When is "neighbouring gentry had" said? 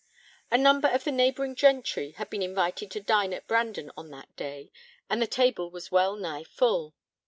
1.11-2.27